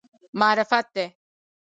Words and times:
معرفت 0.39 0.85
دی. 0.95 1.05